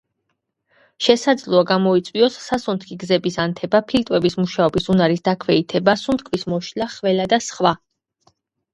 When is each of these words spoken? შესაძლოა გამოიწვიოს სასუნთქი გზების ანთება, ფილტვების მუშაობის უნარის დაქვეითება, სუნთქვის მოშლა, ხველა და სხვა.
შესაძლოა 1.07 1.65
გამოიწვიოს 1.71 2.39
სასუნთქი 2.47 2.97
გზების 3.05 3.39
ანთება, 3.45 3.83
ფილტვების 3.93 4.41
მუშაობის 4.43 4.91
უნარის 4.97 5.25
დაქვეითება, 5.33 5.99
სუნთქვის 6.05 6.51
მოშლა, 6.53 6.93
ხველა 6.99 7.33
და 7.37 7.45
სხვა. 7.53 7.81